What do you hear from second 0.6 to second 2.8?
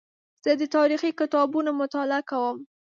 تاریخي کتابونو مطالعه کوم.